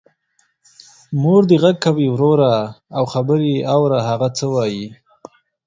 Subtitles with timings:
[1.21, 2.51] مور دی غږ کوې وروره
[2.97, 4.87] او خبر یې اوره هغه څه وايي.